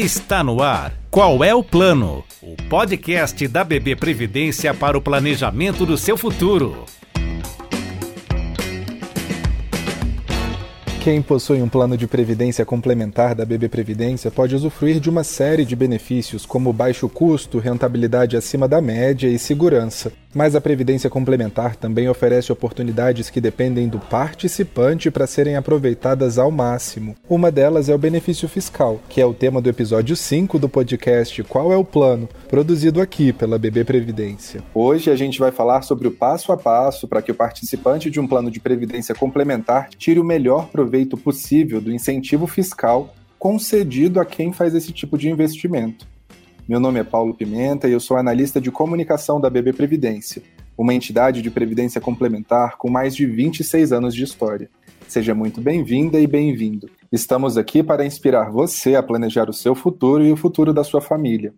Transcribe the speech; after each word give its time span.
Está 0.00 0.42
no 0.42 0.62
ar. 0.62 0.94
Qual 1.10 1.44
é 1.44 1.54
o 1.54 1.62
plano? 1.62 2.24
O 2.40 2.56
podcast 2.70 3.46
da 3.46 3.62
BB 3.62 3.96
Previdência 3.96 4.72
para 4.72 4.96
o 4.96 5.02
planejamento 5.02 5.84
do 5.84 5.98
seu 5.98 6.16
futuro. 6.16 6.86
Quem 11.00 11.22
possui 11.22 11.62
um 11.62 11.68
plano 11.68 11.96
de 11.96 12.06
previdência 12.06 12.62
complementar 12.66 13.34
da 13.34 13.46
BB 13.46 13.70
Previdência 13.70 14.30
pode 14.30 14.54
usufruir 14.54 15.00
de 15.00 15.08
uma 15.08 15.24
série 15.24 15.64
de 15.64 15.74
benefícios, 15.74 16.44
como 16.44 16.74
baixo 16.74 17.08
custo, 17.08 17.58
rentabilidade 17.58 18.36
acima 18.36 18.68
da 18.68 18.82
média 18.82 19.26
e 19.26 19.38
segurança. 19.38 20.12
Mas 20.32 20.54
a 20.54 20.60
Previdência 20.60 21.10
Complementar 21.10 21.74
também 21.74 22.08
oferece 22.08 22.52
oportunidades 22.52 23.30
que 23.30 23.40
dependem 23.40 23.88
do 23.88 23.98
participante 23.98 25.10
para 25.10 25.26
serem 25.26 25.56
aproveitadas 25.56 26.38
ao 26.38 26.50
máximo. 26.50 27.16
Uma 27.28 27.50
delas 27.50 27.88
é 27.88 27.94
o 27.94 27.98
benefício 27.98 28.46
fiscal, 28.46 29.00
que 29.08 29.20
é 29.22 29.26
o 29.26 29.34
tema 29.34 29.60
do 29.60 29.68
episódio 29.70 30.14
5 30.14 30.58
do 30.58 30.68
podcast 30.68 31.42
Qual 31.44 31.72
é 31.72 31.76
o 31.76 31.84
Plano, 31.84 32.28
produzido 32.48 33.00
aqui 33.00 33.32
pela 33.32 33.58
BB 33.58 33.84
Previdência. 33.84 34.62
Hoje 34.72 35.10
a 35.10 35.16
gente 35.16 35.38
vai 35.38 35.50
falar 35.50 35.82
sobre 35.82 36.06
o 36.06 36.12
passo 36.12 36.52
a 36.52 36.56
passo 36.58 37.08
para 37.08 37.22
que 37.22 37.32
o 37.32 37.34
participante 37.34 38.10
de 38.10 38.20
um 38.20 38.28
plano 38.28 38.50
de 38.50 38.60
previdência 38.60 39.14
complementar 39.14 39.88
tire 39.98 40.20
o 40.20 40.24
melhor 40.24 40.68
proveito 40.68 40.89
possível 41.16 41.80
do 41.80 41.92
incentivo 41.92 42.46
fiscal 42.46 43.14
concedido 43.38 44.20
a 44.20 44.24
quem 44.24 44.52
faz 44.52 44.74
esse 44.74 44.92
tipo 44.92 45.16
de 45.16 45.30
investimento. 45.30 46.06
Meu 46.68 46.78
nome 46.78 47.00
é 47.00 47.04
Paulo 47.04 47.34
Pimenta 47.34 47.88
e 47.88 47.92
eu 47.92 48.00
sou 48.00 48.16
analista 48.16 48.60
de 48.60 48.70
comunicação 48.70 49.40
da 49.40 49.48
BB 49.48 49.72
Previdência, 49.72 50.42
uma 50.76 50.94
entidade 50.94 51.42
de 51.42 51.50
previdência 51.50 52.00
complementar 52.00 52.76
com 52.76 52.90
mais 52.90 53.16
de 53.16 53.26
26 53.26 53.92
anos 53.92 54.14
de 54.14 54.24
história. 54.24 54.70
Seja 55.08 55.34
muito 55.34 55.60
bem-vinda 55.60 56.20
e 56.20 56.26
bem-vindo. 56.26 56.88
Estamos 57.10 57.58
aqui 57.58 57.82
para 57.82 58.06
inspirar 58.06 58.50
você 58.50 58.94
a 58.94 59.02
planejar 59.02 59.50
o 59.50 59.52
seu 59.52 59.74
futuro 59.74 60.24
e 60.24 60.30
o 60.30 60.36
futuro 60.36 60.72
da 60.72 60.84
sua 60.84 61.00
família. 61.00 61.52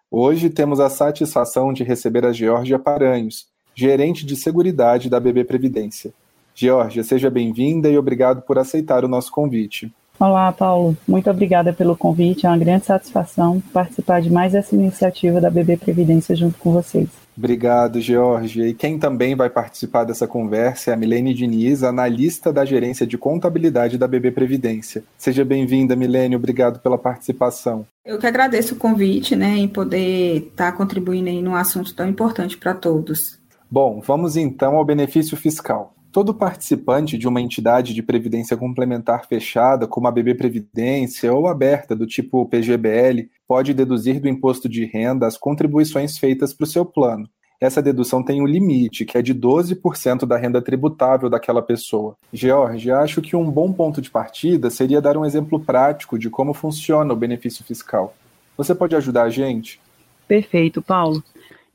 Hoje 0.09 0.49
temos 0.49 0.79
a 0.79 0.89
satisfação 0.89 1.73
de 1.73 1.83
receber 1.83 2.25
a 2.25 2.31
Georgia 2.31 2.79
Paranhos, 2.79 3.49
gerente 3.75 4.25
de 4.25 4.37
seguridade 4.37 5.09
da 5.09 5.19
BB 5.19 5.43
Previdência. 5.43 6.13
Georgia, 6.55 7.03
seja 7.03 7.29
bem-vinda 7.29 7.89
e 7.89 7.97
obrigado 7.97 8.41
por 8.41 8.57
aceitar 8.57 9.03
o 9.03 9.09
nosso 9.09 9.29
convite. 9.29 9.93
Olá, 10.19 10.51
Paulo. 10.51 10.97
Muito 11.07 11.29
obrigada 11.29 11.71
pelo 11.71 11.95
convite. 11.95 12.47
É 12.47 12.49
uma 12.49 12.57
grande 12.57 12.85
satisfação 12.85 13.61
participar 13.71 14.19
de 14.19 14.31
mais 14.31 14.55
essa 14.55 14.73
iniciativa 14.73 15.39
da 15.39 15.49
BB 15.49 15.77
Previdência 15.77 16.35
junto 16.35 16.57
com 16.57 16.71
vocês. 16.73 17.07
Obrigado, 17.37 18.01
George. 18.01 18.63
E 18.63 18.73
quem 18.73 18.97
também 18.97 19.35
vai 19.35 19.47
participar 19.47 20.05
dessa 20.05 20.27
conversa 20.27 20.89
é 20.89 20.93
a 20.95 20.97
Milene 20.97 21.35
Diniz, 21.35 21.83
analista 21.83 22.51
da 22.51 22.65
gerência 22.65 23.05
de 23.05 23.15
contabilidade 23.15 23.95
da 23.95 24.07
BB 24.07 24.31
Previdência. 24.31 25.03
Seja 25.19 25.45
bem-vinda, 25.45 25.95
Milene. 25.95 26.35
Obrigado 26.35 26.79
pela 26.79 26.97
participação. 26.97 27.85
Eu 28.03 28.17
que 28.17 28.25
agradeço 28.25 28.73
o 28.73 28.77
convite, 28.77 29.35
né, 29.35 29.55
em 29.55 29.67
poder 29.67 30.47
estar 30.47 30.71
contribuindo 30.71 31.29
aí 31.29 31.43
num 31.43 31.53
assunto 31.53 31.93
tão 31.93 32.09
importante 32.09 32.57
para 32.57 32.73
todos. 32.73 33.37
Bom, 33.69 34.01
vamos 34.03 34.35
então 34.35 34.75
ao 34.75 34.85
benefício 34.85 35.37
fiscal. 35.37 35.93
Todo 36.17 36.33
participante 36.33 37.15
de 37.15 37.27
uma 37.27 37.39
entidade 37.39 37.93
de 37.93 38.01
previdência 38.01 38.57
complementar 38.57 39.27
fechada, 39.27 39.85
como 39.85 40.07
a 40.07 40.11
BB 40.11 40.33
Previdência 40.33 41.31
ou 41.31 41.47
aberta 41.47 41.95
do 41.95 42.07
tipo 42.07 42.43
PGBL, 42.47 43.29
pode 43.47 43.71
deduzir 43.71 44.19
do 44.19 44.27
imposto 44.27 44.67
de 44.67 44.83
renda 44.83 45.27
as 45.27 45.37
contribuições 45.37 46.17
feitas 46.17 46.55
para 46.55 46.63
o 46.63 46.67
seu 46.67 46.83
plano. 46.83 47.29
Essa 47.61 47.83
dedução 47.83 48.23
tem 48.23 48.41
um 48.41 48.47
limite, 48.47 49.05
que 49.05 49.15
é 49.15 49.21
de 49.21 49.35
12% 49.35 50.25
da 50.25 50.37
renda 50.37 50.59
tributável 50.59 51.29
daquela 51.29 51.61
pessoa. 51.61 52.15
George, 52.33 52.89
acho 52.89 53.21
que 53.21 53.35
um 53.35 53.51
bom 53.51 53.71
ponto 53.71 54.01
de 54.01 54.09
partida 54.09 54.71
seria 54.71 54.99
dar 54.99 55.17
um 55.17 55.23
exemplo 55.23 55.59
prático 55.59 56.17
de 56.17 56.31
como 56.31 56.51
funciona 56.51 57.13
o 57.13 57.15
benefício 57.15 57.63
fiscal. 57.63 58.15
Você 58.57 58.73
pode 58.73 58.95
ajudar 58.95 59.25
a 59.25 59.29
gente? 59.29 59.79
Perfeito, 60.27 60.81
Paulo. 60.81 61.23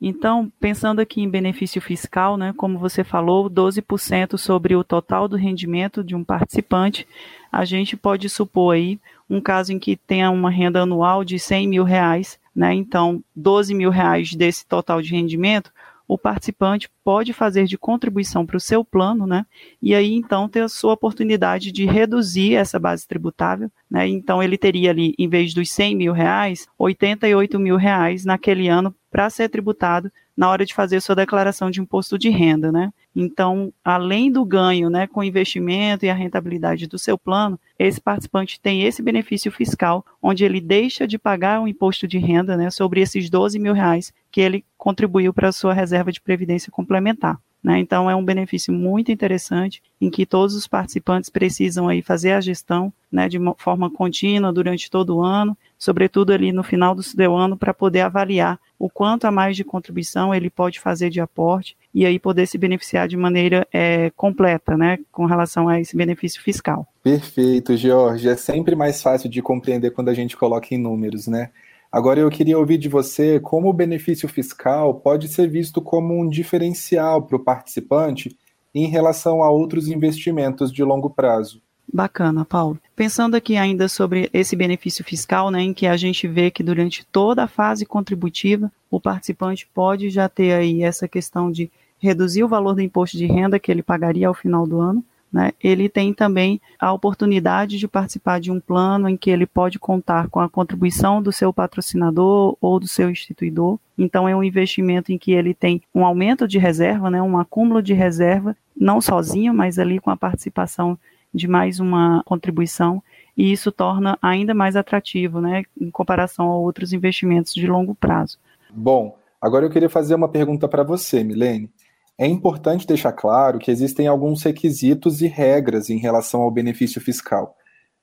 Então, 0.05 0.51
pensando 0.59 0.99
aqui 0.99 1.21
em 1.21 1.29
benefício 1.29 1.81
fiscal, 1.81 2.35
né, 2.35 2.53
como 2.57 2.77
você 2.77 3.05
falou, 3.05 3.49
12% 3.49 4.37
sobre 4.37 4.75
o 4.75 4.83
total 4.83 5.29
do 5.29 5.37
rendimento 5.37 6.03
de 6.03 6.13
um 6.13 6.25
participante, 6.25 7.07
a 7.49 7.63
gente 7.63 7.95
pode 7.95 8.29
supor 8.29 8.75
aí 8.75 8.99
um 9.29 9.39
caso 9.39 9.71
em 9.71 9.79
que 9.79 9.95
tenha 9.95 10.29
uma 10.29 10.49
renda 10.49 10.81
anual 10.81 11.23
de 11.23 11.39
100 11.39 11.69
mil 11.69 11.85
reais, 11.85 12.37
né, 12.53 12.73
então 12.73 13.23
12 13.33 13.73
mil 13.73 13.89
reais 13.89 14.33
desse 14.33 14.67
total 14.67 15.01
de 15.01 15.09
rendimento, 15.09 15.71
o 16.07 16.17
participante 16.17 16.89
pode 17.03 17.33
fazer 17.33 17.65
de 17.65 17.77
contribuição 17.77 18.45
para 18.45 18.57
o 18.57 18.59
seu 18.59 18.83
plano, 18.83 19.25
né? 19.25 19.45
E 19.81 19.95
aí 19.95 20.13
então 20.13 20.49
ter 20.49 20.61
a 20.61 20.69
sua 20.69 20.93
oportunidade 20.93 21.71
de 21.71 21.85
reduzir 21.85 22.55
essa 22.55 22.79
base 22.79 23.07
tributável, 23.07 23.71
né? 23.89 24.07
Então 24.07 24.41
ele 24.41 24.57
teria 24.57 24.91
ali, 24.91 25.13
em 25.17 25.27
vez 25.27 25.53
dos 25.53 25.71
100 25.71 25.95
mil 25.95 26.13
reais, 26.13 26.67
88 26.77 27.59
mil 27.59 27.77
reais 27.77 28.25
naquele 28.25 28.67
ano 28.67 28.93
para 29.09 29.29
ser 29.29 29.49
tributado 29.49 30.11
na 30.35 30.49
hora 30.49 30.65
de 30.65 30.73
fazer 30.73 30.99
sua 31.01 31.15
declaração 31.15 31.69
de 31.69 31.79
imposto 31.79 32.17
de 32.17 32.29
renda, 32.29 32.71
né? 32.71 32.91
Então, 33.15 33.71
além 33.83 34.31
do 34.31 34.43
ganho, 34.43 34.89
né, 34.89 35.05
com 35.05 35.19
o 35.19 35.23
investimento 35.23 36.05
e 36.05 36.09
a 36.09 36.13
rentabilidade 36.13 36.87
do 36.87 36.97
seu 36.97 37.17
plano, 37.17 37.59
esse 37.77 38.01
participante 38.01 38.59
tem 38.59 38.83
esse 38.83 39.01
benefício 39.01 39.51
fiscal, 39.51 40.03
onde 40.21 40.43
ele 40.43 40.59
deixa 40.59 41.07
de 41.07 41.19
pagar 41.19 41.61
o 41.61 41.67
imposto 41.67 42.07
de 42.07 42.17
renda, 42.17 42.57
né, 42.57 42.71
sobre 42.71 43.01
esses 43.01 43.29
12 43.29 43.59
mil 43.59 43.73
reais 43.73 44.11
que 44.31 44.41
ele 44.41 44.65
contribuiu 44.77 45.33
para 45.33 45.49
a 45.49 45.53
sua 45.53 45.73
reserva 45.73 46.11
de 46.11 46.21
previdência 46.21 46.71
complementar. 46.71 47.39
Né? 47.63 47.79
Então 47.79 48.09
é 48.09 48.15
um 48.15 48.25
benefício 48.25 48.73
muito 48.73 49.09
interessante 49.09 49.81
em 50.01 50.09
que 50.09 50.25
todos 50.25 50.53
os 50.53 50.67
participantes 50.67 51.29
precisam 51.29 51.87
aí 51.87 52.01
fazer 52.01 52.33
a 52.33 52.41
gestão 52.41 52.91
né, 53.09 53.29
de 53.29 53.39
forma 53.57 53.89
contínua 53.89 54.51
durante 54.51 54.91
todo 54.91 55.15
o 55.15 55.23
ano, 55.23 55.57
sobretudo 55.77 56.33
ali 56.33 56.51
no 56.51 56.61
final 56.61 56.93
do 56.93 57.01
seu 57.01 57.35
ano, 57.37 57.55
para 57.55 57.73
poder 57.73 58.01
avaliar 58.01 58.59
o 58.77 58.89
quanto 58.89 59.25
a 59.25 59.31
mais 59.31 59.55
de 59.55 59.63
contribuição 59.63 60.35
ele 60.35 60.49
pode 60.49 60.79
fazer 60.79 61.09
de 61.09 61.21
aporte 61.21 61.77
e 61.93 62.05
aí 62.05 62.19
poder 62.19 62.47
se 62.47 62.57
beneficiar 62.57 63.07
de 63.07 63.15
maneira 63.15 63.65
é, 63.71 64.09
completa, 64.09 64.75
né, 64.75 64.99
com 65.09 65.25
relação 65.25 65.69
a 65.69 65.79
esse 65.79 65.95
benefício 65.95 66.41
fiscal. 66.41 66.85
Perfeito, 67.01 67.77
Jorge. 67.77 68.27
É 68.27 68.35
sempre 68.35 68.75
mais 68.75 69.01
fácil 69.01 69.29
de 69.29 69.41
compreender 69.41 69.91
quando 69.91 70.09
a 70.09 70.13
gente 70.13 70.35
coloca 70.35 70.73
em 70.73 70.77
números, 70.77 71.27
né? 71.27 71.49
Agora 71.93 72.19
eu 72.19 72.29
queria 72.31 72.57
ouvir 72.57 72.79
de 72.79 72.89
você 72.89 73.39
como 73.39 73.69
o 73.69 73.73
benefício 73.73 74.27
fiscal 74.27 74.95
pode 74.95 75.27
ser 75.27 75.47
visto 75.47 75.79
como 75.79 76.19
um 76.19 76.27
diferencial 76.27 77.21
para 77.21 77.35
o 77.35 77.39
participante 77.39 78.35
em 78.73 78.87
relação 78.87 79.43
a 79.43 79.51
outros 79.51 79.87
investimentos 79.87 80.73
de 80.73 80.83
longo 80.83 81.07
prazo. 81.07 81.61
Bacana, 81.93 82.43
Paulo. 82.43 82.79
Pensando 82.95 83.35
aqui 83.35 83.57
ainda 83.57 83.87
sobre 83.87 84.27
esse 84.33 84.55
benefício 84.55 85.05
fiscal, 85.05 85.51
né, 85.51 85.61
em 85.61 85.71
que 85.71 85.85
a 85.85 85.95
gente 85.95 86.27
vê 86.27 86.49
que 86.49 86.63
durante 86.63 87.05
toda 87.05 87.43
a 87.43 87.47
fase 87.47 87.85
contributiva, 87.85 88.71
o 88.89 88.99
participante 88.99 89.69
pode 89.71 90.09
já 90.09 90.27
ter 90.27 90.51
aí 90.51 90.81
essa 90.81 91.07
questão 91.07 91.51
de 91.51 91.69
reduzir 91.99 92.43
o 92.43 92.47
valor 92.47 92.73
do 92.73 92.81
imposto 92.81 93.17
de 93.17 93.27
renda 93.27 93.59
que 93.59 93.71
ele 93.71 93.83
pagaria 93.83 94.27
ao 94.27 94.33
final 94.33 94.65
do 94.65 94.79
ano, 94.79 95.05
né, 95.33 95.51
ele 95.61 95.89
tem 95.89 96.13
também 96.13 96.61
a 96.79 96.93
oportunidade 96.93 97.79
de 97.79 97.87
participar 97.87 98.39
de 98.39 98.51
um 98.51 98.59
plano 98.59 99.09
em 99.09 99.17
que 99.17 99.31
ele 99.31 99.47
pode 99.47 99.79
contar 99.79 100.29
com 100.29 100.39
a 100.39 100.47
contribuição 100.47 101.23
do 101.23 101.31
seu 101.31 101.51
patrocinador 101.51 102.55
ou 102.61 102.79
do 102.79 102.87
seu 102.87 103.09
instituidor. 103.09 103.79
Então, 103.97 104.29
é 104.29 104.35
um 104.35 104.43
investimento 104.43 105.11
em 105.11 105.17
que 105.17 105.31
ele 105.31 105.55
tem 105.55 105.81
um 105.93 106.05
aumento 106.05 106.47
de 106.47 106.59
reserva, 106.59 107.09
né, 107.09 107.19
um 107.19 107.39
acúmulo 107.39 107.81
de 107.81 107.93
reserva, 107.93 108.55
não 108.77 109.01
sozinho, 109.01 109.53
mas 109.53 109.79
ali 109.79 109.99
com 109.99 110.11
a 110.11 110.17
participação 110.17 110.97
de 111.33 111.47
mais 111.47 111.79
uma 111.79 112.21
contribuição, 112.25 113.01
e 113.35 113.51
isso 113.51 113.71
torna 113.71 114.17
ainda 114.21 114.53
mais 114.53 114.75
atrativo 114.75 115.41
né, 115.41 115.63
em 115.81 115.89
comparação 115.89 116.51
a 116.51 116.55
outros 116.55 116.93
investimentos 116.93 117.55
de 117.55 117.65
longo 117.65 117.95
prazo. 117.95 118.37
Bom, 118.69 119.17
agora 119.41 119.65
eu 119.65 119.71
queria 119.71 119.89
fazer 119.89 120.13
uma 120.13 120.29
pergunta 120.29 120.67
para 120.67 120.83
você, 120.83 121.23
Milene. 121.23 121.71
É 122.17 122.27
importante 122.27 122.85
deixar 122.85 123.11
claro 123.11 123.57
que 123.57 123.71
existem 123.71 124.07
alguns 124.07 124.43
requisitos 124.43 125.21
e 125.21 125.27
regras 125.27 125.89
em 125.89 125.97
relação 125.97 126.41
ao 126.41 126.51
benefício 126.51 127.01
fiscal. 127.01 127.55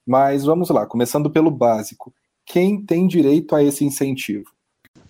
Mas 0.07 0.45
vamos 0.45 0.71
lá, 0.71 0.85
começando 0.87 1.31
pelo 1.31 1.51
básico. 1.51 2.13
Quem 2.45 2.85
tem 2.85 3.07
direito 3.07 3.55
a 3.55 3.63
esse 3.63 3.85
incentivo? 3.85 4.45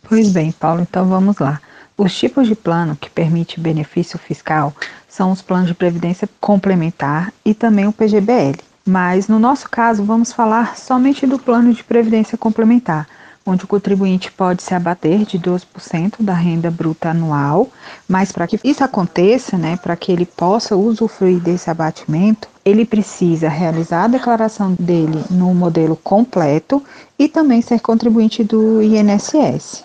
Pois 0.02 0.30
bem, 0.30 0.52
Paulo, 0.52 0.82
então 0.82 1.06
vamos 1.06 1.38
lá. 1.38 1.60
Os 1.96 2.16
tipos 2.16 2.46
de 2.46 2.54
plano 2.54 2.96
que 2.96 3.10
permite 3.10 3.60
benefício 3.60 4.18
fiscal 4.18 4.74
são 5.08 5.30
os 5.30 5.42
planos 5.42 5.68
de 5.68 5.74
previdência 5.74 6.28
complementar 6.40 7.32
e 7.44 7.54
também 7.54 7.86
o 7.86 7.92
PGBL. 7.92 8.58
Mas 8.86 9.28
no 9.28 9.38
nosso 9.38 9.68
caso, 9.68 10.04
vamos 10.04 10.32
falar 10.32 10.76
somente 10.76 11.26
do 11.26 11.38
plano 11.38 11.72
de 11.72 11.84
previdência 11.84 12.36
complementar, 12.38 13.06
onde 13.44 13.64
o 13.64 13.68
contribuinte 13.68 14.30
pode 14.30 14.62
se 14.62 14.74
abater 14.74 15.24
de 15.24 15.38
12% 15.38 16.16
da 16.20 16.34
renda 16.34 16.70
bruta 16.70 17.10
anual, 17.10 17.68
mas 18.08 18.32
para 18.32 18.46
que 18.46 18.60
isso 18.62 18.84
aconteça, 18.84 19.56
né, 19.56 19.76
para 19.76 19.96
que 19.96 20.12
ele 20.12 20.26
possa 20.26 20.76
usufruir 20.76 21.40
desse 21.40 21.70
abatimento, 21.70 22.48
ele 22.64 22.84
precisa 22.84 23.48
realizar 23.48 24.04
a 24.04 24.08
declaração 24.08 24.74
dele 24.78 25.24
no 25.30 25.54
modelo 25.54 25.96
completo 25.96 26.82
e 27.18 27.28
também 27.28 27.62
ser 27.62 27.80
contribuinte 27.80 28.44
do 28.44 28.82
INSS. 28.82 29.84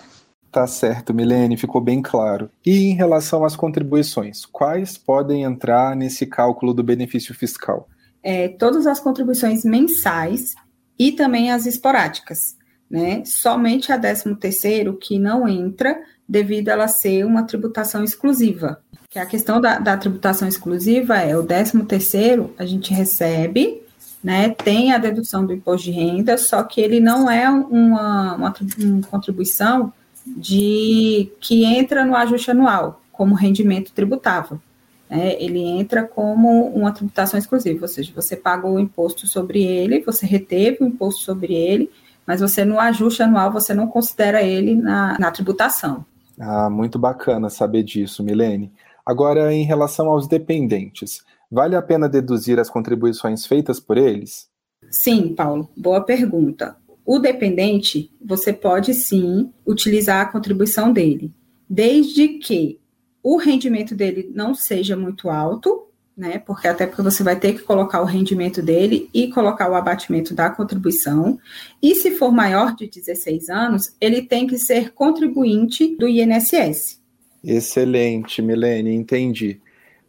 Tá 0.52 0.66
certo, 0.66 1.12
Milene, 1.12 1.56
ficou 1.56 1.82
bem 1.82 2.00
claro. 2.00 2.48
E 2.64 2.86
em 2.86 2.94
relação 2.94 3.44
às 3.44 3.54
contribuições, 3.54 4.46
quais 4.46 4.96
podem 4.96 5.42
entrar 5.42 5.94
nesse 5.94 6.24
cálculo 6.24 6.72
do 6.72 6.82
benefício 6.82 7.34
fiscal? 7.34 7.86
É, 8.22 8.48
todas 8.48 8.86
as 8.86 8.98
contribuições 8.98 9.64
mensais 9.64 10.54
e 10.98 11.12
também 11.12 11.52
as 11.52 11.66
esporádicas, 11.66 12.56
né? 12.90 13.22
Somente 13.24 13.92
a 13.92 13.98
13 13.98 14.34
terceiro 14.36 14.96
que 14.96 15.18
não 15.18 15.48
entra 15.48 15.98
devido 16.28 16.68
a 16.68 16.72
ela 16.72 16.88
ser 16.88 17.24
uma 17.24 17.42
tributação 17.42 18.02
exclusiva. 18.02 18.80
Que 19.08 19.18
a 19.18 19.26
questão 19.26 19.60
da, 19.60 19.78
da 19.78 19.96
tributação 19.96 20.46
exclusiva 20.48 21.16
é 21.16 21.36
o 21.36 21.42
13 21.42 21.84
terceiro 21.84 22.54
a 22.58 22.64
gente 22.64 22.92
recebe, 22.92 23.82
né? 24.22 24.50
Tem 24.50 24.92
a 24.92 24.98
dedução 24.98 25.46
do 25.46 25.52
imposto 25.52 25.84
de 25.84 25.92
renda, 25.92 26.36
só 26.36 26.62
que 26.62 26.80
ele 26.80 27.00
não 27.00 27.30
é 27.30 27.48
uma, 27.48 28.34
uma, 28.34 28.54
uma 28.78 29.02
contribuição 29.08 29.92
de 30.26 31.30
que 31.40 31.64
entra 31.64 32.04
no 32.04 32.16
ajuste 32.16 32.50
anual 32.50 33.00
como 33.12 33.34
rendimento 33.34 33.92
tributável. 33.92 34.60
Né? 35.08 35.40
Ele 35.40 35.60
entra 35.60 36.02
como 36.02 36.66
uma 36.68 36.92
tributação 36.92 37.38
exclusiva, 37.38 37.82
ou 37.82 37.88
seja, 37.88 38.12
você 38.14 38.36
pagou 38.36 38.74
o 38.74 38.80
imposto 38.80 39.26
sobre 39.26 39.62
ele, 39.62 40.00
você 40.00 40.26
reteve 40.26 40.78
o 40.80 40.86
imposto 40.86 41.22
sobre 41.22 41.54
ele, 41.54 41.90
mas 42.26 42.40
você 42.40 42.64
no 42.64 42.78
ajuste 42.80 43.22
anual 43.22 43.52
você 43.52 43.72
não 43.72 43.86
considera 43.86 44.42
ele 44.42 44.74
na, 44.74 45.18
na 45.18 45.30
tributação. 45.30 46.04
Ah, 46.38 46.68
muito 46.68 46.98
bacana 46.98 47.48
saber 47.48 47.82
disso, 47.82 48.22
Milene. 48.22 48.72
Agora, 49.04 49.52
em 49.52 49.64
relação 49.64 50.08
aos 50.08 50.26
dependentes, 50.26 51.24
vale 51.50 51.76
a 51.76 51.82
pena 51.82 52.08
deduzir 52.08 52.58
as 52.58 52.68
contribuições 52.68 53.46
feitas 53.46 53.78
por 53.78 53.96
eles? 53.96 54.48
Sim, 54.90 55.34
Paulo, 55.34 55.70
boa 55.76 56.00
pergunta. 56.02 56.76
O 57.04 57.18
dependente, 57.18 58.10
você 58.22 58.52
pode 58.52 58.92
sim 58.92 59.52
utilizar 59.64 60.22
a 60.22 60.30
contribuição 60.30 60.92
dele, 60.92 61.32
desde 61.68 62.28
que 62.28 62.80
o 63.22 63.36
rendimento 63.36 63.94
dele 63.94 64.30
não 64.34 64.54
seja 64.54 64.96
muito 64.96 65.30
alto, 65.30 65.85
né? 66.16 66.38
Porque 66.38 66.66
até 66.66 66.86
porque 66.86 67.02
você 67.02 67.22
vai 67.22 67.36
ter 67.36 67.52
que 67.52 67.62
colocar 67.62 68.00
o 68.00 68.06
rendimento 68.06 68.62
dele 68.62 69.10
e 69.12 69.28
colocar 69.28 69.70
o 69.70 69.74
abatimento 69.74 70.34
da 70.34 70.48
contribuição. 70.48 71.38
E 71.82 71.94
se 71.94 72.12
for 72.12 72.32
maior 72.32 72.74
de 72.74 72.88
16 72.88 73.48
anos, 73.50 73.94
ele 74.00 74.22
tem 74.22 74.46
que 74.46 74.58
ser 74.58 74.92
contribuinte 74.92 75.94
do 75.96 76.08
INSS. 76.08 77.00
Excelente, 77.44 78.40
Milene, 78.40 78.94
entendi. 78.94 79.60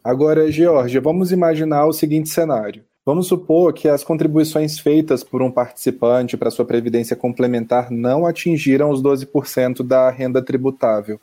Agora, 0.02 0.50
Georgia, 0.50 1.00
vamos 1.00 1.30
imaginar 1.30 1.86
o 1.86 1.92
seguinte 1.92 2.30
cenário. 2.30 2.82
Vamos 3.04 3.26
supor 3.26 3.72
que 3.72 3.88
as 3.88 4.04
contribuições 4.04 4.78
feitas 4.78 5.22
por 5.24 5.40
um 5.40 5.50
participante 5.50 6.36
para 6.36 6.50
sua 6.50 6.64
previdência 6.64 7.16
complementar 7.16 7.90
não 7.90 8.26
atingiram 8.26 8.90
os 8.90 9.02
12% 9.02 9.82
da 9.82 10.10
renda 10.10 10.42
tributável. 10.42 11.20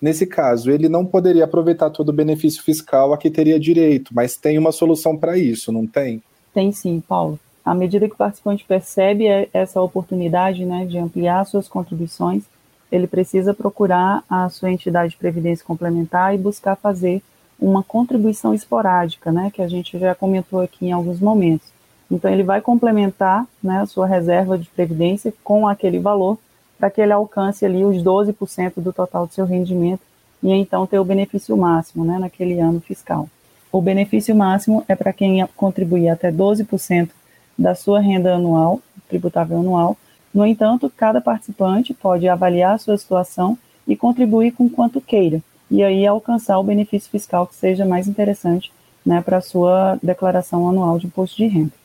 Nesse 0.00 0.26
caso, 0.26 0.70
ele 0.70 0.88
não 0.88 1.04
poderia 1.04 1.44
aproveitar 1.44 1.90
todo 1.90 2.08
o 2.08 2.12
benefício 2.12 2.62
fiscal 2.62 3.12
a 3.12 3.18
que 3.18 3.30
teria 3.30 3.60
direito, 3.60 4.14
mas 4.14 4.36
tem 4.36 4.56
uma 4.56 4.72
solução 4.72 5.16
para 5.16 5.36
isso, 5.36 5.70
não 5.70 5.86
tem? 5.86 6.22
Tem 6.54 6.72
sim, 6.72 7.02
Paulo. 7.06 7.38
À 7.62 7.74
medida 7.74 8.08
que 8.08 8.14
o 8.14 8.18
participante 8.18 8.64
percebe 8.66 9.26
essa 9.52 9.80
oportunidade 9.82 10.64
né, 10.64 10.86
de 10.86 10.98
ampliar 10.98 11.44
suas 11.44 11.68
contribuições, 11.68 12.44
ele 12.90 13.06
precisa 13.06 13.52
procurar 13.52 14.24
a 14.28 14.48
sua 14.48 14.72
entidade 14.72 15.10
de 15.10 15.18
previdência 15.18 15.64
complementar 15.64 16.34
e 16.34 16.38
buscar 16.38 16.76
fazer 16.76 17.22
uma 17.60 17.82
contribuição 17.82 18.54
esporádica, 18.54 19.30
né, 19.30 19.50
que 19.52 19.60
a 19.60 19.68
gente 19.68 19.98
já 19.98 20.14
comentou 20.14 20.60
aqui 20.60 20.86
em 20.86 20.92
alguns 20.92 21.20
momentos. 21.20 21.68
Então, 22.10 22.30
ele 22.30 22.42
vai 22.42 22.60
complementar 22.60 23.46
né, 23.62 23.82
a 23.82 23.86
sua 23.86 24.06
reserva 24.06 24.56
de 24.56 24.68
previdência 24.70 25.32
com 25.44 25.68
aquele 25.68 25.98
valor 25.98 26.38
para 26.80 26.90
que 26.90 26.98
ele 26.98 27.12
alcance 27.12 27.64
ali 27.66 27.84
os 27.84 28.02
12% 28.02 28.72
do 28.78 28.90
total 28.90 29.26
do 29.26 29.34
seu 29.34 29.44
rendimento 29.44 30.00
e 30.42 30.50
então 30.50 30.86
ter 30.86 30.98
o 30.98 31.04
benefício 31.04 31.54
máximo 31.54 32.06
né, 32.06 32.18
naquele 32.18 32.58
ano 32.58 32.80
fiscal. 32.80 33.28
O 33.70 33.82
benefício 33.82 34.34
máximo 34.34 34.82
é 34.88 34.96
para 34.96 35.12
quem 35.12 35.46
contribuir 35.54 36.08
até 36.08 36.32
12% 36.32 37.10
da 37.56 37.74
sua 37.74 38.00
renda 38.00 38.34
anual, 38.34 38.80
tributável 39.06 39.58
anual. 39.58 39.96
No 40.32 40.46
entanto, 40.46 40.90
cada 40.96 41.20
participante 41.20 41.92
pode 41.92 42.26
avaliar 42.26 42.74
a 42.74 42.78
sua 42.78 42.96
situação 42.96 43.58
e 43.86 43.94
contribuir 43.94 44.52
com 44.52 44.68
quanto 44.68 45.02
queira 45.02 45.42
e 45.70 45.84
aí 45.84 46.06
alcançar 46.06 46.58
o 46.58 46.64
benefício 46.64 47.10
fiscal 47.10 47.46
que 47.46 47.54
seja 47.54 47.84
mais 47.84 48.08
interessante 48.08 48.72
né, 49.04 49.20
para 49.20 49.36
a 49.36 49.42
sua 49.42 49.98
declaração 50.02 50.66
anual 50.68 50.98
de 50.98 51.06
imposto 51.06 51.36
de 51.36 51.46
renda. 51.46 51.79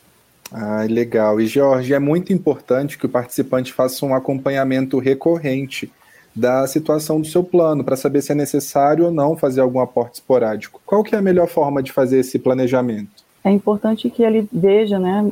Ah, 0.58 0.86
legal. 0.88 1.38
E, 1.40 1.46
Jorge, 1.46 1.92
é 1.92 1.98
muito 1.98 2.32
importante 2.32 2.96
que 2.96 3.04
o 3.04 3.08
participante 3.10 3.72
faça 3.72 4.06
um 4.06 4.14
acompanhamento 4.14 4.98
recorrente 4.98 5.92
da 6.34 6.66
situação 6.66 7.20
do 7.20 7.26
seu 7.26 7.44
plano 7.44 7.84
para 7.84 7.96
saber 7.96 8.22
se 8.22 8.32
é 8.32 8.34
necessário 8.34 9.04
ou 9.04 9.10
não 9.10 9.36
fazer 9.36 9.60
algum 9.60 9.80
aporte 9.80 10.14
esporádico. 10.14 10.80
Qual 10.86 11.02
que 11.02 11.14
é 11.14 11.18
a 11.18 11.22
melhor 11.22 11.46
forma 11.46 11.82
de 11.82 11.92
fazer 11.92 12.20
esse 12.20 12.38
planejamento? 12.38 13.24
É 13.44 13.50
importante 13.50 14.08
que 14.08 14.22
ele 14.22 14.48
veja, 14.50 14.98
né, 14.98 15.30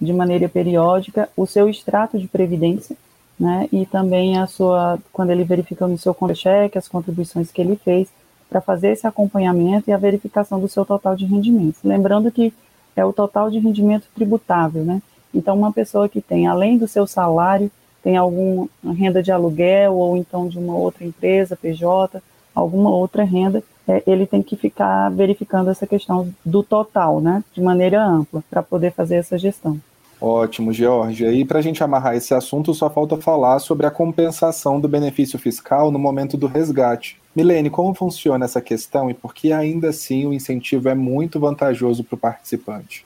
de 0.00 0.12
maneira 0.12 0.48
periódica, 0.48 1.28
o 1.36 1.46
seu 1.46 1.68
extrato 1.70 2.18
de 2.18 2.28
previdência 2.28 2.96
né? 3.38 3.68
E 3.70 3.84
também 3.86 4.38
a 4.38 4.46
sua, 4.46 4.98
quando 5.12 5.30
ele 5.30 5.44
verifica 5.44 5.86
no 5.86 5.98
seu 5.98 6.14
conta-cheque 6.14 6.78
as 6.78 6.88
contribuições 6.88 7.50
que 7.52 7.60
ele 7.60 7.76
fez, 7.76 8.08
para 8.48 8.60
fazer 8.60 8.92
esse 8.92 9.06
acompanhamento 9.06 9.90
e 9.90 9.92
a 9.92 9.98
verificação 9.98 10.60
do 10.60 10.68
seu 10.68 10.84
total 10.84 11.16
de 11.16 11.26
rendimentos. 11.26 11.82
Lembrando 11.82 12.30
que 12.30 12.54
é 12.96 13.04
o 13.04 13.12
total 13.12 13.50
de 13.50 13.58
rendimento 13.58 14.08
tributável, 14.14 14.82
né? 14.82 15.02
Então, 15.32 15.56
uma 15.56 15.72
pessoa 15.72 16.08
que 16.08 16.20
tem, 16.20 16.46
além 16.46 16.78
do 16.78 16.88
seu 16.88 17.06
salário, 17.06 17.70
tem 18.02 18.16
alguma 18.16 18.68
renda 18.96 19.22
de 19.22 19.30
aluguel 19.30 19.94
ou 19.94 20.16
então 20.16 20.48
de 20.48 20.58
uma 20.58 20.74
outra 20.74 21.04
empresa, 21.04 21.56
PJ, 21.56 22.22
alguma 22.54 22.90
outra 22.90 23.22
renda, 23.22 23.62
é, 23.86 24.02
ele 24.06 24.26
tem 24.26 24.42
que 24.42 24.56
ficar 24.56 25.10
verificando 25.10 25.70
essa 25.70 25.86
questão 25.86 26.32
do 26.44 26.62
total, 26.62 27.20
né? 27.20 27.44
De 27.52 27.60
maneira 27.60 28.04
ampla, 28.04 28.42
para 28.48 28.62
poder 28.62 28.92
fazer 28.92 29.16
essa 29.16 29.36
gestão. 29.36 29.78
Ótimo, 30.20 30.72
Georgia. 30.72 31.30
E 31.30 31.44
para 31.44 31.58
a 31.58 31.62
gente 31.62 31.82
amarrar 31.84 32.16
esse 32.16 32.32
assunto, 32.32 32.72
só 32.72 32.88
falta 32.88 33.16
falar 33.18 33.58
sobre 33.58 33.86
a 33.86 33.90
compensação 33.90 34.80
do 34.80 34.88
benefício 34.88 35.38
fiscal 35.38 35.90
no 35.90 35.98
momento 35.98 36.36
do 36.36 36.46
resgate. 36.46 37.20
Milene, 37.34 37.68
como 37.68 37.94
funciona 37.94 38.46
essa 38.46 38.60
questão 38.60 39.10
e 39.10 39.14
por 39.14 39.34
que 39.34 39.52
ainda 39.52 39.90
assim 39.90 40.26
o 40.26 40.32
incentivo 40.32 40.88
é 40.88 40.94
muito 40.94 41.38
vantajoso 41.38 42.02
para 42.02 42.14
o 42.14 42.18
participante? 42.18 43.04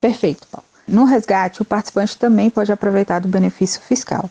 Perfeito, 0.00 0.46
Paulo. 0.50 0.66
No 0.88 1.04
resgate, 1.04 1.60
o 1.60 1.64
participante 1.64 2.16
também 2.16 2.48
pode 2.48 2.72
aproveitar 2.72 3.20
do 3.20 3.28
benefício 3.28 3.80
fiscal. 3.82 4.28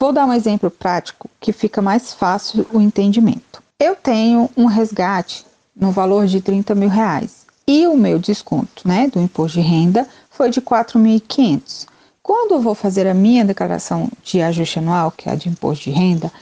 Vou 0.00 0.12
dar 0.12 0.26
um 0.26 0.32
exemplo 0.32 0.70
prático 0.70 1.30
que 1.38 1.52
fica 1.52 1.80
mais 1.80 2.14
fácil 2.14 2.66
o 2.72 2.80
entendimento. 2.80 3.62
Eu 3.78 3.94
tenho 3.94 4.48
um 4.56 4.64
resgate 4.64 5.44
no 5.76 5.90
valor 5.90 6.26
de 6.26 6.40
30 6.40 6.74
mil 6.74 6.88
reais 6.88 7.44
e 7.66 7.86
o 7.86 7.96
meu 7.96 8.18
desconto 8.18 8.86
né, 8.86 9.08
do 9.08 9.20
imposto 9.20 9.60
de 9.60 9.66
renda 9.66 10.06
foi 10.36 10.50
de 10.50 10.60
4.500. 10.60 11.86
Quando 12.22 12.54
eu 12.54 12.60
vou 12.60 12.74
fazer 12.74 13.06
a 13.06 13.14
minha 13.14 13.44
declaração 13.44 14.08
de 14.22 14.42
ajuste 14.42 14.78
anual, 14.78 15.10
que 15.10 15.28
é 15.28 15.32
a 15.32 15.36
de 15.36 15.48
imposto 15.48 15.84
de 15.84 15.90
renda, 15.90 16.32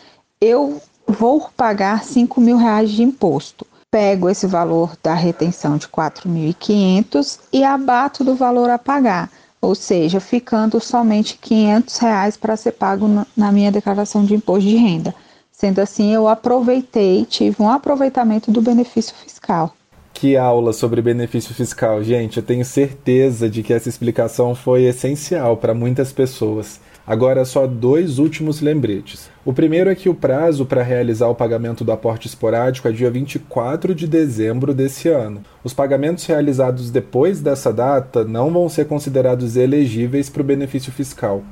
eu 0.40 0.80
vou 1.06 1.48
pagar 1.56 2.04
5 2.04 2.40
mil 2.40 2.56
reais 2.56 2.90
de 2.90 3.02
imposto. 3.02 3.66
Pego 3.90 4.30
esse 4.30 4.46
valor 4.46 4.96
da 5.02 5.12
retenção 5.12 5.76
de 5.76 5.86
4.500 5.88 7.40
e 7.52 7.62
abato 7.62 8.24
do 8.24 8.34
valor 8.34 8.70
a 8.70 8.78
pagar, 8.78 9.30
ou 9.60 9.74
seja, 9.74 10.18
ficando 10.18 10.80
somente 10.80 11.36
500 11.36 11.98
reais 11.98 12.36
para 12.36 12.56
ser 12.56 12.72
pago 12.72 13.06
na 13.36 13.52
minha 13.52 13.70
declaração 13.70 14.24
de 14.24 14.34
imposto 14.34 14.68
de 14.68 14.76
renda. 14.76 15.14
Sendo 15.50 15.80
assim, 15.80 16.14
eu 16.14 16.26
aproveitei, 16.26 17.26
tive 17.26 17.62
um 17.62 17.68
aproveitamento 17.68 18.50
do 18.50 18.62
benefício 18.62 19.14
fiscal. 19.14 19.74
Que 20.22 20.36
aula 20.36 20.72
sobre 20.72 21.02
benefício 21.02 21.52
fiscal, 21.52 22.00
gente. 22.04 22.36
Eu 22.36 22.44
tenho 22.44 22.64
certeza 22.64 23.50
de 23.50 23.60
que 23.60 23.72
essa 23.72 23.88
explicação 23.88 24.54
foi 24.54 24.84
essencial 24.84 25.56
para 25.56 25.74
muitas 25.74 26.12
pessoas. 26.12 26.80
Agora, 27.04 27.44
só 27.44 27.66
dois 27.66 28.20
últimos 28.20 28.60
lembretes. 28.60 29.28
O 29.44 29.52
primeiro 29.52 29.90
é 29.90 29.96
que 29.96 30.08
o 30.08 30.14
prazo 30.14 30.64
para 30.64 30.84
realizar 30.84 31.26
o 31.26 31.34
pagamento 31.34 31.82
do 31.82 31.90
aporte 31.90 32.28
esporádico 32.28 32.86
é 32.86 32.92
dia 32.92 33.10
24 33.10 33.96
de 33.96 34.06
dezembro 34.06 34.72
desse 34.72 35.08
ano. 35.08 35.42
Os 35.64 35.74
pagamentos 35.74 36.24
realizados 36.24 36.88
depois 36.88 37.40
dessa 37.40 37.72
data 37.72 38.22
não 38.22 38.52
vão 38.52 38.68
ser 38.68 38.84
considerados 38.84 39.56
elegíveis 39.56 40.30
para 40.30 40.42
o 40.42 40.44
benefício 40.44 40.92
fiscal. 40.92 41.42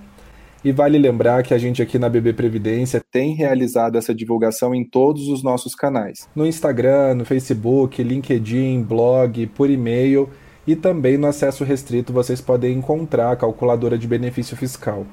E 0.62 0.72
vale 0.72 0.98
lembrar 0.98 1.42
que 1.42 1.54
a 1.54 1.58
gente 1.58 1.80
aqui 1.80 1.98
na 1.98 2.08
BB 2.08 2.34
Previdência 2.34 3.02
tem 3.10 3.34
realizado 3.34 3.96
essa 3.96 4.14
divulgação 4.14 4.74
em 4.74 4.84
todos 4.84 5.26
os 5.28 5.42
nossos 5.42 5.74
canais: 5.74 6.28
no 6.34 6.46
Instagram, 6.46 7.14
no 7.14 7.24
Facebook, 7.24 8.02
LinkedIn, 8.02 8.82
blog, 8.82 9.46
por 9.48 9.70
e-mail. 9.70 10.28
e 10.66 10.76
também 10.76 11.16
no 11.16 11.26
acesso 11.26 11.64
restrito 11.64 12.12
vocês 12.12 12.40
podem 12.42 12.76
encontrar 12.76 13.32
a 13.32 13.36
calculadora 13.36 13.96
de 13.96 14.06
benefício 14.06 14.54
fiscal. 14.54 15.06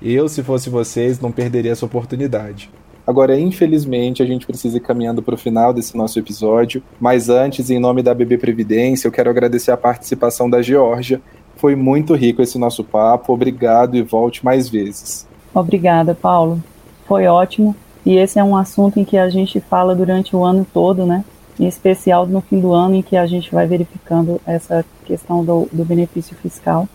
Eu, 0.00 0.28
se 0.28 0.42
fosse 0.42 0.70
vocês, 0.70 1.20
não 1.20 1.32
perderia 1.32 1.72
essa 1.72 1.84
oportunidade. 1.84 2.70
Agora, 3.06 3.38
infelizmente, 3.38 4.20
a 4.20 4.26
gente 4.26 4.46
precisa 4.46 4.78
ir 4.78 4.80
caminhando 4.80 5.22
para 5.22 5.34
o 5.34 5.38
final 5.38 5.72
desse 5.72 5.96
nosso 5.96 6.18
episódio, 6.18 6.82
mas 6.98 7.28
antes, 7.28 7.70
em 7.70 7.78
nome 7.78 8.02
da 8.02 8.12
BB 8.12 8.36
Previdência, 8.36 9.06
eu 9.06 9.12
quero 9.12 9.30
agradecer 9.30 9.70
a 9.70 9.76
participação 9.76 10.50
da 10.50 10.60
Georgia. 10.60 11.20
Foi 11.56 11.74
muito 11.74 12.14
rico 12.14 12.42
esse 12.42 12.58
nosso 12.58 12.84
papo. 12.84 13.32
Obrigado 13.32 13.96
e 13.96 14.02
volte 14.02 14.44
mais 14.44 14.68
vezes. 14.68 15.26
Obrigada, 15.54 16.14
Paulo. 16.14 16.62
Foi 17.06 17.26
ótimo. 17.26 17.74
E 18.04 18.16
esse 18.16 18.38
é 18.38 18.44
um 18.44 18.56
assunto 18.56 19.00
em 19.00 19.04
que 19.04 19.18
a 19.18 19.28
gente 19.28 19.58
fala 19.58 19.94
durante 19.94 20.36
o 20.36 20.44
ano 20.44 20.66
todo, 20.72 21.04
né? 21.04 21.24
Em 21.58 21.66
especial 21.66 22.26
no 22.26 22.40
fim 22.40 22.60
do 22.60 22.72
ano, 22.72 22.94
em 22.94 23.02
que 23.02 23.16
a 23.16 23.26
gente 23.26 23.50
vai 23.50 23.66
verificando 23.66 24.40
essa 24.46 24.84
questão 25.04 25.44
do, 25.44 25.68
do 25.72 25.84
benefício 25.84 26.36
fiscal. 26.36 26.88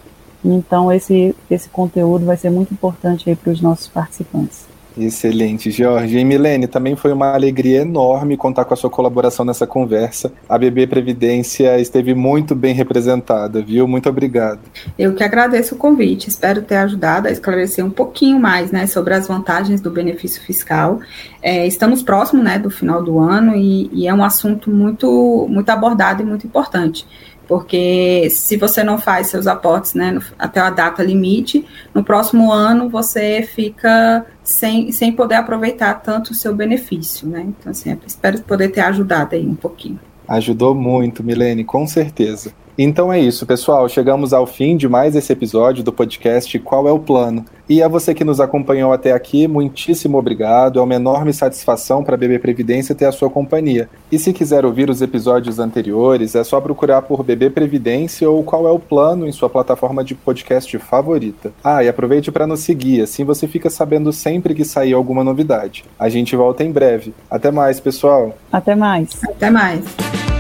Então, 0.44 0.92
esse, 0.92 1.36
esse 1.50 1.70
conteúdo 1.70 2.26
vai 2.26 2.38
ser 2.38 2.50
muito 2.50 2.74
importante 2.74 3.30
aí 3.30 3.36
para 3.36 3.52
os 3.52 3.62
nossos 3.62 3.88
participantes. 3.88 4.71
Excelente, 5.06 5.72
Jorge. 5.72 6.20
E 6.20 6.24
Milene, 6.24 6.68
também 6.68 6.96
foi 6.96 7.12
uma 7.12 7.34
alegria 7.34 7.82
enorme 7.82 8.38
contar 8.38 8.66
com 8.66 8.74
a 8.76 8.78
sua 8.78 8.90
colaboração 8.90 9.44
nessa 9.44 9.66
conversa. 9.66 10.32
A 10.48 10.60
BB 10.60 10.86
Previdência 10.86 11.80
esteve 11.80 12.14
muito 12.14 12.54
bem 12.54 12.76
representada, 12.76 13.64
viu? 13.64 13.88
Muito 13.88 14.08
obrigado. 14.08 14.60
Eu 15.00 15.16
que 15.16 15.24
agradeço 15.24 15.74
o 15.74 15.78
convite. 15.78 16.30
Espero 16.30 16.62
ter 16.62 16.76
ajudado 16.76 17.28
a 17.28 17.32
esclarecer 17.32 17.84
um 17.84 17.90
pouquinho 17.90 18.40
mais 18.40 18.72
né, 18.72 18.86
sobre 18.86 19.16
as 19.16 19.28
vantagens 19.28 19.82
do 19.82 19.90
benefício 19.90 20.40
fiscal. 20.44 21.00
É, 21.42 21.66
estamos 21.66 22.04
próximos 22.04 22.44
né, 22.44 22.60
do 22.60 22.70
final 22.70 23.04
do 23.04 23.18
ano 23.18 23.56
e, 23.56 23.90
e 23.92 24.08
é 24.08 24.14
um 24.14 24.24
assunto 24.24 24.70
muito, 24.70 25.48
muito 25.50 25.70
abordado 25.70 26.22
e 26.22 26.26
muito 26.26 26.46
importante 26.46 27.08
porque 27.52 28.30
se 28.30 28.56
você 28.56 28.82
não 28.82 28.98
faz 28.98 29.28
seus 29.28 29.46
aportes 29.46 29.94
né, 29.94 30.18
até 30.40 30.62
a 30.62 30.70
data 30.70 31.04
limite, 31.04 31.66
no 31.94 32.02
próximo 32.02 32.50
ano 32.50 32.88
você 32.88 33.42
fica 33.42 34.26
sem, 34.42 34.90
sem 34.94 35.12
poder 35.12 35.36
aproveitar 35.36 35.96
tanto 35.96 36.32
o 36.32 36.34
seu 36.34 36.56
benefício, 36.56 37.28
né? 37.28 37.42
Então, 37.46 37.72
assim, 37.72 38.00
espero 38.08 38.40
poder 38.44 38.70
ter 38.70 38.80
ajudado 38.80 39.36
aí 39.36 39.46
um 39.46 39.54
pouquinho. 39.54 40.00
Ajudou 40.30 40.74
muito, 40.74 41.22
Milene, 41.26 41.66
com 41.66 41.86
certeza. 41.86 42.54
Então 42.78 43.12
é 43.12 43.20
isso, 43.20 43.46
pessoal. 43.46 43.88
Chegamos 43.90 44.34
ao 44.34 44.48
fim 44.48 44.78
de 44.78 44.88
mais 44.88 45.16
esse 45.16 45.32
episódio 45.32 45.84
do 45.84 45.92
podcast 45.92 46.58
Qual 46.60 46.88
é 46.88 46.92
o 46.92 47.00
Plano? 47.00 47.46
E 47.68 47.82
a 47.82 47.88
você 47.88 48.14
que 48.14 48.26
nos 48.26 48.42
acompanhou 48.42 48.92
até 48.92 49.14
aqui, 49.14 49.48
muitíssimo 49.48 50.18
obrigado. 50.18 50.80
É 50.80 50.82
uma 50.82 50.96
enorme 50.96 51.32
satisfação 51.32 52.04
para 52.04 52.16
a 52.16 52.18
BB 52.18 52.40
Previdência 52.40 52.94
ter 52.94 53.06
a 53.06 53.12
sua 53.12 53.30
companhia. 53.30 53.90
E 54.12 54.20
se 54.20 54.34
quiser 54.34 54.66
ouvir 54.66 54.90
os 54.90 55.02
episódios 55.02 55.58
anteriores, 55.58 56.36
é 56.36 56.44
só 56.44 56.60
procurar 56.60 57.02
por 57.04 57.24
BB 57.24 57.50
Previdência 57.52 58.30
ou 58.30 58.44
Qual 58.44 58.68
é 58.68 58.72
o 58.72 58.80
Plano 58.80 59.26
em 59.26 59.32
sua 59.32 59.50
plataforma 59.50 60.04
de 60.04 60.16
podcast 60.16 60.78
favorita. 60.80 61.54
Ah, 61.64 61.82
e 61.82 61.88
aproveite 61.88 62.32
para 62.32 62.46
nos 62.46 62.60
seguir, 62.60 63.02
assim 63.02 63.24
você 63.24 63.48
fica 63.48 63.70
sabendo 63.70 64.12
sempre 64.12 64.54
que 64.54 64.66
sair 64.66 64.94
alguma 64.94 65.24
novidade. 65.24 65.86
A 65.98 66.10
gente 66.10 66.36
volta 66.36 66.64
em 66.64 66.72
breve. 66.72 67.14
Até 67.30 67.52
mais, 67.52 67.80
pessoal. 67.80 68.36
Até 68.52 68.76
mais. 68.76 69.10
Até 69.24 69.50
mais. 69.50 70.31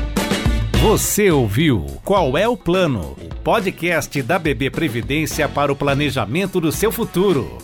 Você 0.81 1.29
ouviu 1.29 1.85
Qual 2.03 2.35
é 2.35 2.47
o 2.47 2.57
Plano? 2.57 3.15
O 3.21 3.35
podcast 3.43 4.19
da 4.23 4.39
BB 4.39 4.71
Previdência 4.71 5.47
para 5.47 5.71
o 5.71 5.75
planejamento 5.75 6.59
do 6.59 6.71
seu 6.71 6.91
futuro. 6.91 7.59